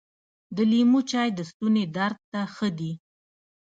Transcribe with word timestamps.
د 0.55 0.57
لیمو 0.71 0.99
چای 1.11 1.29
د 1.35 1.39
ستوني 1.49 1.83
درد 1.97 2.17
ته 2.31 2.41
ښه 2.53 2.69
دي. 2.79 2.91